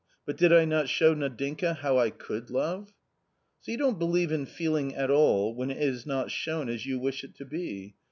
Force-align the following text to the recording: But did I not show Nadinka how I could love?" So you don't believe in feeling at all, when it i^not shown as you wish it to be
But 0.25 0.35
did 0.35 0.51
I 0.51 0.65
not 0.65 0.89
show 0.89 1.13
Nadinka 1.13 1.75
how 1.75 1.99
I 1.99 2.09
could 2.09 2.49
love?" 2.49 2.91
So 3.61 3.71
you 3.71 3.77
don't 3.77 3.99
believe 3.99 4.31
in 4.31 4.47
feeling 4.47 4.95
at 4.95 5.11
all, 5.11 5.53
when 5.53 5.69
it 5.69 5.77
i^not 5.77 6.29
shown 6.31 6.69
as 6.69 6.87
you 6.87 6.97
wish 6.97 7.23
it 7.23 7.35
to 7.35 7.45
be 7.45 7.93